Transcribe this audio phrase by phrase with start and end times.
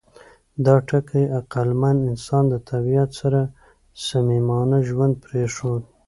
[0.65, 3.41] دا ټکي عقلمن انسان د طبیعت سره
[4.07, 5.81] صمیمانه ژوند پرېښود.